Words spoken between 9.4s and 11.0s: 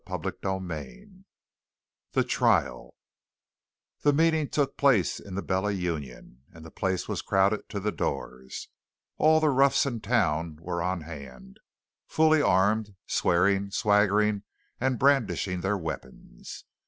roughs in town were